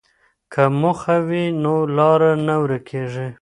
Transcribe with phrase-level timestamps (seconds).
[0.53, 3.27] که موخه وي نو لاره نه ورکېږي.